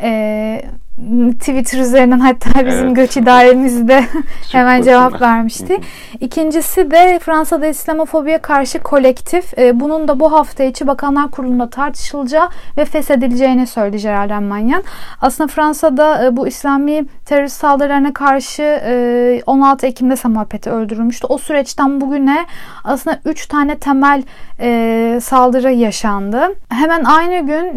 [0.00, 0.62] E,
[1.40, 2.96] Twitter üzerinden hatta bizim evet.
[2.96, 4.04] göç idaremizde
[4.52, 5.78] hemen cevap vermişti.
[6.20, 9.58] İkincisi de Fransa'da İslamofobiye karşı kolektif.
[9.58, 14.84] E, bunun da bu hafta içi Bakanlar Kurulu'nda tartışılacağı ve feshedileceğini söyledi Gerald Darmanin.
[15.20, 18.62] Aslında Fransa'da e, bu İslami terörist saldırılarına karşı
[19.46, 21.26] 16 e, Ekim'de Samuel Paty öldürülmüştü.
[21.26, 22.46] O süreçten bugüne
[22.84, 24.22] aslında 3 tane temel
[25.20, 26.48] saldırı yaşandı.
[26.68, 27.76] Hemen aynı gün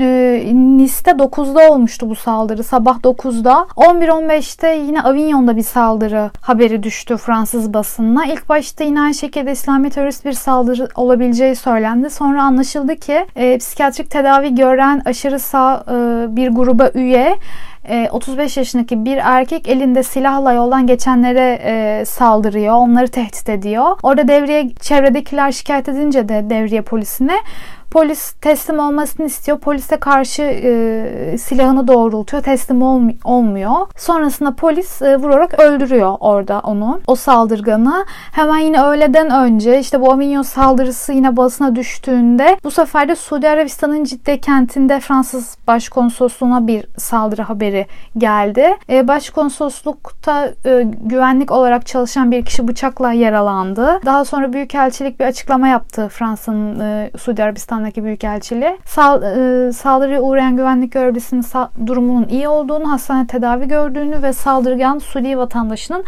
[0.78, 2.64] Nice'de 9'da olmuştu bu saldırı.
[2.64, 8.26] Sabah 9'da 11-15'te yine Avignon'da bir saldırı haberi düştü Fransız basınına.
[8.26, 12.10] İlk başta yine aynı şekilde İslami terörist bir saldırı olabileceği söylendi.
[12.10, 17.38] Sonra anlaşıldı ki e, psikiyatrik tedavi gören aşırı sağ e, bir gruba üye
[18.12, 22.74] 35 e, yaşındaki bir erkek elinde silahla yoldan geçenlere e, saldırıyor.
[22.74, 23.98] Onları tehdit ediyor.
[24.04, 27.36] Orada devriye çevredekiler şikayet edince de devriye polisine
[27.92, 29.60] Polis teslim olmasını istiyor.
[29.60, 32.44] Polise karşı e, silahını doğrultuyor.
[32.44, 33.72] Teslim olm- olmuyor.
[33.98, 37.02] Sonrasında polis e, vurarak öldürüyor orada onu.
[37.08, 38.06] O saldırganı.
[38.32, 43.50] Hemen yine öğleden önce işte bu Avignon saldırısı yine basına düştüğünde bu sefer de Suudi
[43.50, 48.78] Arabistan'ın Cidde kentinde Fransız Başkonsolosluğuna bir saldırı haberi geldi.
[48.90, 54.00] E, başkonsoloslukta e, güvenlik olarak çalışan bir kişi bıçakla yaralandı.
[54.06, 57.44] Daha sonra Büyükelçilik bir açıklama yaptı Fransa'nın e, Suudi
[57.80, 58.78] Arabistan'daki Büyükelçiliği.
[58.86, 65.00] Sal, e, saldırıya uğrayan güvenlik görevlisinin sa- durumunun iyi olduğunu, hastane tedavi gördüğünü ve saldırgan
[65.00, 66.04] Suudi vatandaşının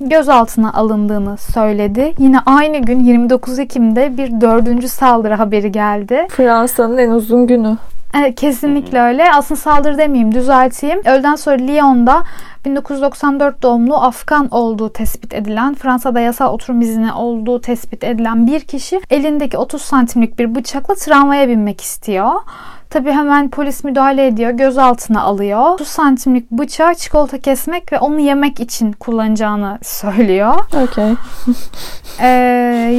[0.00, 2.12] gözaltına alındığını söyledi.
[2.18, 6.26] Yine aynı gün 29 Ekim'de bir dördüncü saldırı haberi geldi.
[6.30, 7.76] Fransa'nın en uzun günü.
[8.14, 9.32] Evet, kesinlikle öyle.
[9.32, 11.00] Aslında saldırı demeyeyim, düzelteyim.
[11.04, 12.22] Öğleden sonra Lyon'da
[12.64, 19.00] 1994 doğumlu Afgan olduğu tespit edilen, Fransa'da yasal oturum izni olduğu tespit edilen bir kişi
[19.10, 22.32] elindeki 30 santimlik bir bıçakla tramvaya binmek istiyor.
[22.90, 24.50] Tabii hemen polis müdahale ediyor.
[24.50, 25.74] Gözaltına alıyor.
[25.74, 30.54] 30 santimlik bıçağı çikolata kesmek ve onu yemek için kullanacağını söylüyor.
[30.82, 31.14] Okey.
[32.22, 32.26] Ee,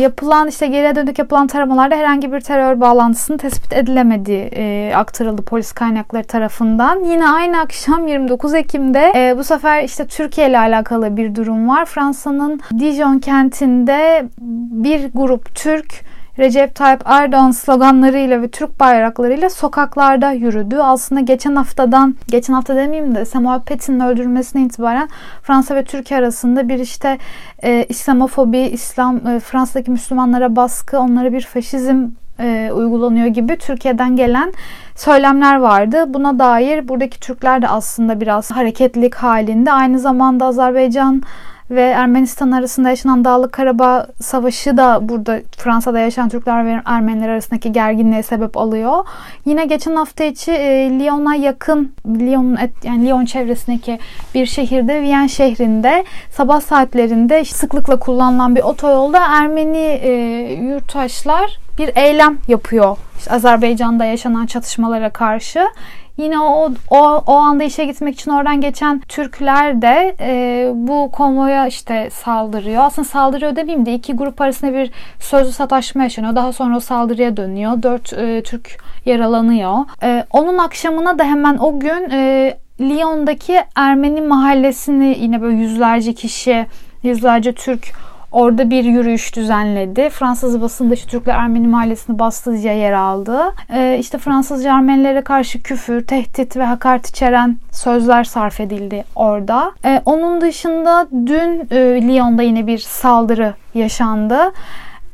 [0.01, 5.71] yapılan işte geriye dönük yapılan taramalarda herhangi bir terör bağlantısının tespit edilemediği e, aktarıldı polis
[5.71, 7.03] kaynakları tarafından.
[7.03, 11.85] Yine aynı akşam 29 Ekim'de e, bu sefer işte Türkiye ile alakalı bir durum var.
[11.85, 14.25] Fransa'nın Dijon kentinde
[14.71, 20.77] bir grup Türk Recep Tayyip Erdoğan sloganlarıyla ve Türk bayraklarıyla sokaklarda yürüdü.
[20.77, 25.09] Aslında geçen haftadan, geçen hafta demeyeyim de Samuel Paty'nin öldürülmesine itibaren
[25.43, 27.17] Fransa ve Türkiye arasında bir işte
[27.63, 32.07] e, İslamofobi, İslam, e, Fransa'daki Müslümanlara baskı, onlara bir faşizm
[32.39, 34.53] e, uygulanıyor gibi Türkiye'den gelen
[34.95, 36.13] söylemler vardı.
[36.13, 39.71] Buna dair buradaki Türkler de aslında biraz hareketlilik halinde.
[39.71, 41.23] Aynı zamanda Azerbaycan
[41.71, 47.71] ve Ermenistan arasında yaşanan Dağlık Karabağ Savaşı da burada Fransa'da yaşayan Türkler ve Ermeniler arasındaki
[47.71, 49.05] gerginliğe sebep alıyor.
[49.45, 53.99] Yine geçen hafta içi e, Lyon'a yakın Lyon'un yani Lyon çevresindeki
[54.35, 60.11] bir şehirde Viyen şehrinde sabah saatlerinde sıklıkla kullanılan bir otoyolda Ermeni e,
[60.53, 62.97] yurttaşlar bir eylem yapıyor.
[63.17, 65.67] İşte Azerbaycan'da yaşanan çatışmalara karşı.
[66.17, 71.67] Yine o, o, o anda işe gitmek için oradan geçen Türkler de e, bu konvoya
[71.67, 72.83] işte saldırıyor.
[72.83, 76.35] Aslında saldırıyor demeyeyim de iki grup arasında bir sözlü sataşma yaşanıyor.
[76.35, 77.83] Daha sonra o saldırıya dönüyor.
[77.83, 79.77] Dört e, Türk yaralanıyor.
[80.03, 86.65] E, onun akşamına da hemen o gün e, Lyon'daki Ermeni mahallesini yine böyle yüzlerce kişi,
[87.03, 87.91] yüzlerce Türk
[88.31, 90.09] Orada bir yürüyüş düzenledi.
[90.09, 93.41] Fransız basında işte Türkler Ermeni mahallesini bastı diye yer aldı.
[93.73, 99.71] Ee, işte Fransızca Ermenilere karşı küfür, tehdit ve hakaret içeren sözler sarf edildi orada.
[99.85, 104.39] Ee, onun dışında dün e, Lyon'da yine bir saldırı yaşandı.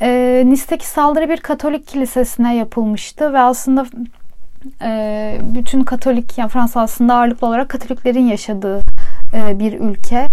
[0.02, 3.86] E, Nice'deki saldırı bir Katolik kilisesine yapılmıştı ve aslında
[4.82, 8.82] e, bütün Katolik, yani Fransa aslında ağırlıklı olarak Katoliklerin yaşadığı
[9.34, 10.28] e, bir ülke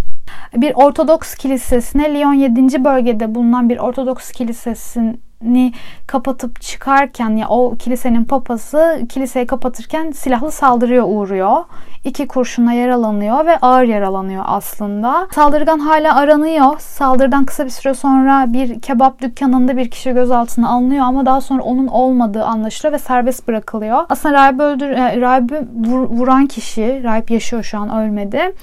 [0.57, 2.85] bir Ortodoks kilisesine Lyon 7.
[2.85, 5.73] bölgede bulunan bir Ortodoks kilisesini
[6.07, 11.65] kapatıp çıkarken ya o kilisenin papası kiliseyi kapatırken silahlı saldırıya uğruyor.
[12.05, 15.29] İki kurşunla yaralanıyor ve ağır yaralanıyor aslında.
[15.35, 16.79] Saldırgan hala aranıyor.
[16.79, 21.63] Saldırıdan kısa bir süre sonra bir kebap dükkanında bir kişi gözaltına alınıyor ama daha sonra
[21.63, 24.05] onun olmadığı anlaşılıyor ve serbest bırakılıyor.
[24.09, 25.55] Aslında rahibi, öldür, e, rahibi
[25.91, 28.55] vuran kişi, rahip yaşıyor şu an ölmedi.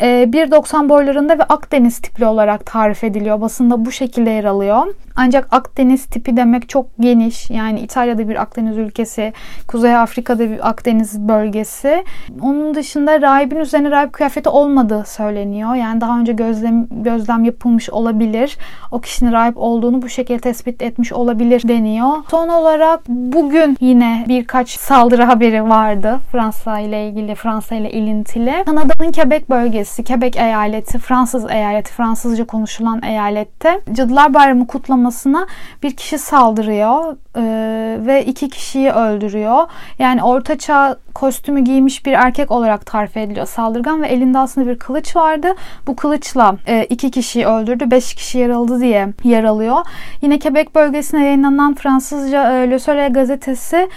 [0.00, 3.40] 1.90 boylarında ve Akdeniz tipli olarak tarif ediliyor.
[3.40, 4.86] Basında bu şekilde yer alıyor.
[5.16, 7.50] Ancak Akdeniz tipi demek çok geniş.
[7.50, 9.32] Yani İtalya'da bir Akdeniz ülkesi,
[9.68, 12.04] Kuzey Afrika'da bir Akdeniz bölgesi.
[12.40, 15.74] Onun dışında rahibin üzerine rahip kıyafeti olmadığı söyleniyor.
[15.74, 18.58] Yani daha önce gözlem, gözlem yapılmış olabilir.
[18.92, 22.10] O kişinin rahip olduğunu bu şekilde tespit etmiş olabilir deniyor.
[22.30, 26.18] Son olarak bugün yine birkaç saldırı haberi vardı.
[26.32, 28.54] Fransa ile ilgili, Fransa ile ilintili.
[28.66, 35.46] Kanada'nın Quebec bölgesi, Quebec eyaleti, Fransız eyaleti, Fransızca konuşulan eyalette Cadılar Bayramı kutlaması kutlamasına
[35.82, 39.66] bir kişi saldırıyor e, ve iki kişiyi öldürüyor.
[39.98, 45.16] Yani ortaçağ kostümü giymiş bir erkek olarak tarif ediliyor saldırgan ve elinde aslında bir kılıç
[45.16, 45.54] vardı.
[45.86, 49.76] Bu kılıçla e, iki kişiyi öldürdü, beş kişi yaraladı diye yer alıyor.
[50.22, 53.88] Yine Quebec bölgesine yayınlanan Fransızca e, Le Soleil gazetesi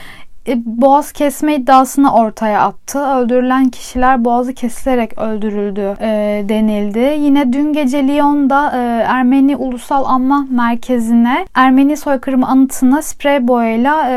[0.56, 3.00] boğaz kesme iddiasını ortaya attı.
[3.00, 7.18] Öldürülen kişiler boğazı kesilerek öldürüldü e, denildi.
[7.20, 14.16] Yine dün gece Lyon'da e, Ermeni Ulusal Anma Merkezi'ne Ermeni soykırımı anıtına sprey boyayla e,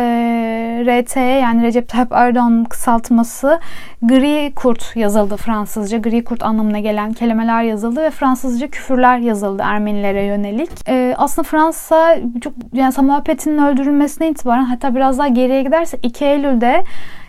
[0.86, 3.60] RT'ye yani Recep Tayyip Erdoğan'ın kısaltması
[4.02, 5.98] gri kurt yazıldı Fransızca.
[5.98, 10.70] Gri kurt anlamına gelen kelimeler yazıldı ve Fransızca küfürler yazıldı Ermenilere yönelik.
[10.88, 16.24] E, aslında Fransa çok yani Samuel Paty'nin öldürülmesine itibaren hatta biraz daha geriye giderse 2
[16.24, 16.84] Eylül'de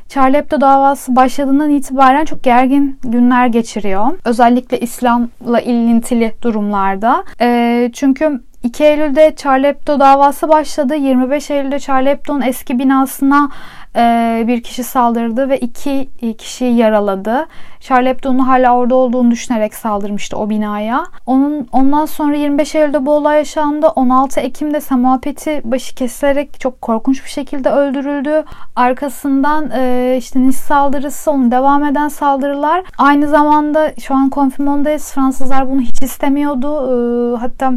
[0.10, 4.08] Charlie Hebdo davası başladığından itibaren çok gergin günler geçiriyor.
[4.26, 7.24] Özellikle İslam'la ilintili durumlarda.
[7.42, 10.96] E, çünkü 2 Eylül'de Charlie Hebdo davası başladı.
[10.96, 13.50] 25 Eylül'de Charlie Hebdo'nun eski binasına
[13.96, 17.46] e, bir kişi saldırdı ve iki kişiyi yaraladı.
[17.80, 21.04] Charlie Hebdo'nun hala orada olduğunu düşünerek saldırmıştı o binaya.
[21.26, 23.88] Onun ondan sonra 25 Eylül'de bu olay yaşandı.
[23.88, 28.44] 16 Ekim'de Samuel Paty başı kesilerek çok korkunç bir şekilde öldürüldü.
[28.76, 32.84] Arkasından e, işte Nice saldırısı, onun devam eden saldırılar.
[32.98, 35.12] Aynı zamanda şu an konfirmondayız.
[35.14, 36.68] Fransızlar bunu hiç istemiyordu.
[36.68, 37.74] E, hatta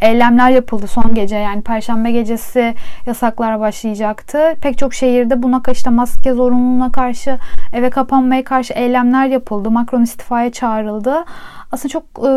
[0.00, 2.74] eylemler yapıldı son gece yani perşembe gecesi
[3.06, 4.38] yasaklar başlayacaktı.
[4.60, 7.38] Pek çok şehirde buna işte maske zorunluluğuna karşı
[7.72, 9.70] eve kapanmaya karşı eylemler yapıldı.
[9.70, 11.24] Macron istifaya çağrıldı.
[11.72, 12.30] Aslında çok e,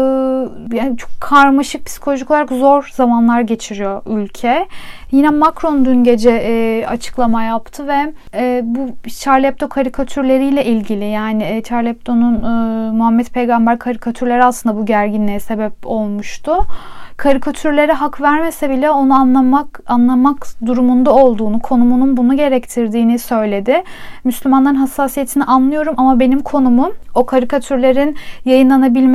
[0.78, 4.68] yani çok karmaşık psikolojik olarak zor zamanlar geçiriyor ülke.
[5.12, 11.44] Yine Macron dün gece e, açıklama yaptı ve e, bu Charlie Hebdo karikatürleriyle ilgili yani
[11.44, 16.54] e, Charlie Hebdo'nun e, Muhammed Peygamber karikatürleri aslında bu gerginliğe sebep olmuştu
[17.18, 23.84] karikatürlere hak vermese bile onu anlamak anlamak durumunda olduğunu, konumunun bunu gerektirdiğini söyledi.
[24.24, 28.16] Müslümanların hassasiyetini anlıyorum ama benim konumum o karikatürlerin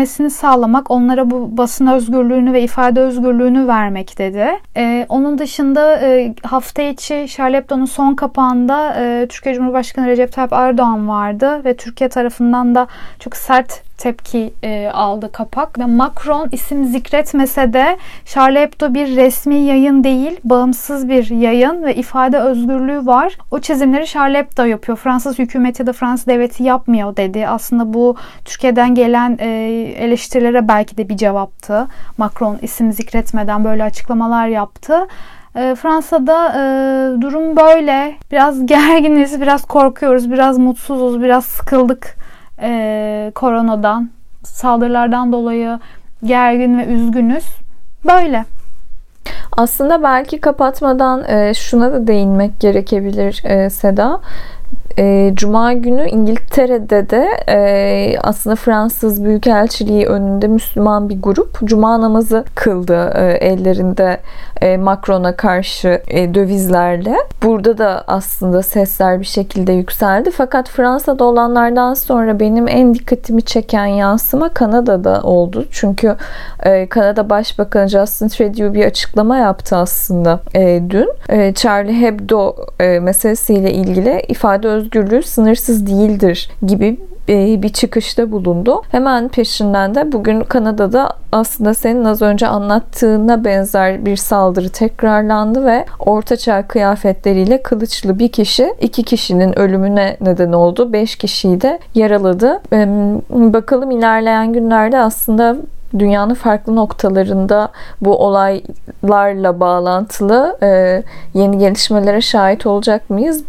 [0.08, 4.46] yayınlanabilmesini sağlamak, onlara bu basın özgürlüğünü ve ifade özgürlüğünü vermek dedi.
[4.76, 11.08] Ee, onun dışında e, hafta içi Charlie son kapağında e, Türkiye Cumhurbaşkanı Recep Tayyip Erdoğan
[11.08, 12.86] vardı ve Türkiye tarafından da
[13.18, 15.78] çok sert tepki e, aldı kapak.
[15.78, 21.94] Ve Macron isim zikretmese de Charlie Hebdo bir resmi yayın değil, bağımsız bir yayın ve
[21.94, 23.38] ifade özgürlüğü var.
[23.50, 24.98] O çizimleri Charlie Hebdo yapıyor.
[24.98, 27.48] Fransız hükümeti ya da Fransız devleti yapmıyor dedi.
[27.48, 29.48] Aslında bu Türkiye'den gelen e,
[29.98, 31.86] eleştirilere belki de bir cevaptı.
[32.18, 35.06] Macron isim zikretmeden böyle açıklamalar yaptı.
[35.56, 36.60] E, Fransa'da e,
[37.20, 38.14] durum böyle.
[38.32, 42.16] Biraz gerginiz, biraz korkuyoruz, biraz mutsuzuz, biraz sıkıldık
[42.60, 44.10] e, koronadan,
[44.44, 45.78] saldırılardan dolayı
[46.24, 47.44] gergin ve üzgünüz.
[48.06, 48.44] Böyle.
[49.56, 54.20] Aslında belki kapatmadan e, şuna da değinmek gerekebilir e, Seda.
[54.98, 62.44] E, Cuma günü İngiltere'de de e, aslında Fransız Büyükelçiliği önünde Müslüman bir grup Cuma namazı
[62.54, 64.20] kıldı e, ellerinde
[64.60, 67.16] e, Macron'a karşı e, dövizlerle.
[67.42, 70.30] Burada da aslında sesler bir şekilde yükseldi.
[70.30, 75.64] Fakat Fransa'da olanlardan sonra benim en dikkatimi çeken yansıma Kanada'da oldu.
[75.70, 76.16] Çünkü
[76.62, 81.12] e, Kanada Başbakanı Justin Trudeau bir açıklama yaptı aslında e, dün.
[81.28, 84.87] E, Charlie Hebdo e, meselesiyle ilgili ifade özgürlüğü
[85.22, 88.82] sınırsız değildir gibi e, bir çıkışta bulundu.
[88.90, 95.84] Hemen peşinden de bugün Kanada'da aslında senin az önce anlattığına benzer bir saldırı tekrarlandı ve
[95.98, 100.92] ortaçağ kıyafetleriyle kılıçlı bir kişi iki kişinin ölümüne neden oldu.
[100.92, 102.60] Beş kişiyi de yaraladı.
[103.30, 105.56] Bakalım ilerleyen günlerde aslında
[105.98, 107.68] dünyanın farklı noktalarında
[108.00, 111.02] bu olaylarla bağlantılı e,
[111.34, 113.44] yeni gelişmelere şahit olacak mıyız?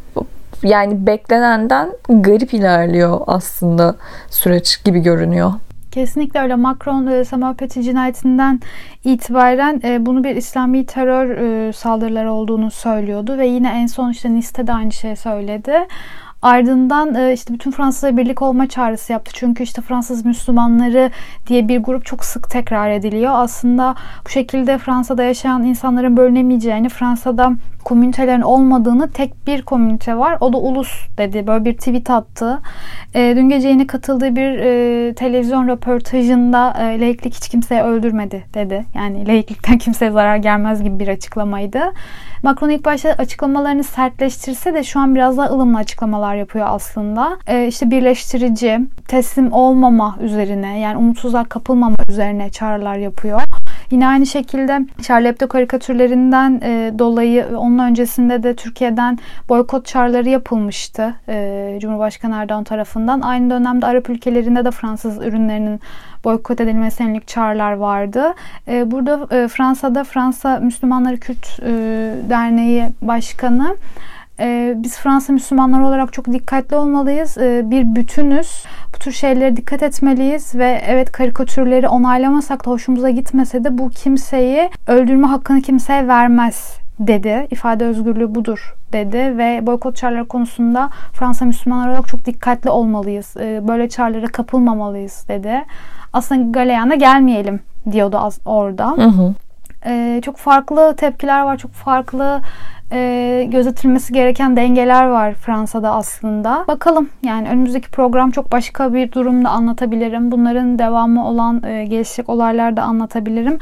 [0.64, 3.96] Yani beklenenden garip ilerliyor aslında
[4.30, 5.52] süreç gibi görünüyor.
[5.92, 6.56] Kesinlikle öyle.
[6.56, 8.60] Macron e, Samuel cinayetinden
[9.04, 14.34] itibaren e, bunu bir İslami terör e, saldırıları olduğunu söylüyordu ve yine en son işte
[14.34, 15.74] Nice'te de aynı şeyi söyledi.
[16.42, 19.32] Ardından e, işte bütün Fransız'a birlik olma çağrısı yaptı.
[19.36, 21.12] Çünkü işte Fransız Müslümanları
[21.48, 23.32] diye bir grup çok sık tekrar ediliyor.
[23.36, 23.96] Aslında
[24.26, 27.52] bu şekilde Fransa'da yaşayan insanların bölünemeyeceğini, Fransa'da
[27.84, 30.38] komünitelerin olmadığını tek bir komünite var.
[30.40, 31.48] O da ulus dedi.
[31.48, 32.60] Böyle bir tweet attı.
[33.14, 38.86] E, dün gece yine katıldığı bir e, televizyon röportajında e, laiklik hiç kimseye öldürmedi dedi.
[38.96, 41.80] Yani laiklikten kimseye zarar gelmez gibi bir açıklamaydı.
[42.44, 47.38] Macron ilk başta açıklamalarını sertleştirse de şu an biraz daha ılımlı açıklamalar yapıyor aslında.
[47.48, 53.42] E, işte birleştirici, teslim olmama üzerine yani umutsuzluğa kapılmama üzerine çağrılar yapıyor.
[53.92, 59.20] Yine aynı şekilde Charlie Hebdo karikatürlerinden e, dolayı onun öncesinde de Türkiye'den
[59.50, 63.22] boykot çağrıları yapılmıştı e, Cumhurbaşkanı Erdoğan tarafından.
[63.22, 65.80] Aynı dönemde Arap ülkelerinde de Fransız ürünlerinin
[66.24, 68.34] boykot edilmesine yönelik çağrılar vardı.
[68.68, 71.72] E, burada e, Fransa'da Fransa Müslümanları Kürt e,
[72.30, 73.76] Derneği Başkanı
[74.40, 77.38] e, biz Fransa Müslümanları olarak çok dikkatli olmalıyız.
[77.38, 78.64] E, bir bütünüz.
[79.00, 84.70] Bu tür şeylere dikkat etmeliyiz ve evet karikatürleri onaylamasak da hoşumuza gitmese de bu kimseyi
[84.88, 87.48] öldürme hakkını kimseye vermez dedi.
[87.52, 93.38] İfade özgürlüğü budur dedi ve boykot çağrıları konusunda Fransa Müslümanları olarak çok dikkatli olmalıyız.
[93.38, 95.66] E, böyle çağrılara kapılmamalıyız dedi.
[96.14, 97.60] Aslında galeyana gelmeyelim
[97.92, 98.92] diyordu az orada.
[98.92, 99.34] Hı hı.
[99.86, 101.58] E, çok farklı tepkiler var.
[101.58, 102.42] Çok farklı
[102.92, 106.66] e, gözetilmesi gereken dengeler var Fransa'da aslında.
[106.68, 110.32] Bakalım yani önümüzdeki program çok başka bir durumda anlatabilirim.
[110.32, 113.60] Bunların devamı olan e, gelişecek olaylar da anlatabilirim.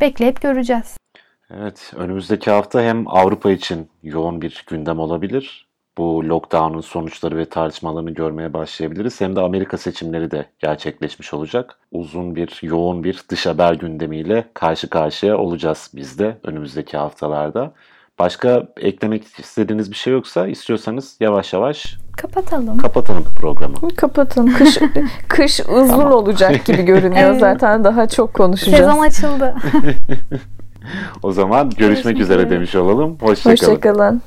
[0.00, 0.96] Bekleyip göreceğiz.
[1.50, 5.66] Evet, önümüzdeki hafta hem Avrupa için yoğun bir gündem olabilir.
[5.98, 9.20] Bu lockdown'un sonuçları ve tartışmalarını görmeye başlayabiliriz.
[9.20, 11.78] Hem de Amerika seçimleri de gerçekleşmiş olacak.
[11.92, 17.72] Uzun bir, yoğun bir dış haber gündemiyle karşı karşıya olacağız biz de önümüzdeki haftalarda.
[18.18, 22.78] Başka eklemek istediğiniz bir şey yoksa istiyorsanız yavaş yavaş Kapatalım.
[22.78, 23.74] kapatalım programı.
[23.96, 24.46] Kapatın.
[24.46, 24.78] Kış
[25.28, 27.40] kış uzun olacak gibi görünüyor Evet.
[27.40, 27.84] zaten.
[27.84, 28.78] Daha çok konuşacağız.
[28.78, 29.54] Sezon açıldı.
[31.22, 32.50] O zaman görüşmek, Görüşmek üzere üzere.
[32.50, 33.16] demiş olalım.
[33.20, 33.56] Hoşçakalın.
[33.56, 34.22] Hoşçakalın.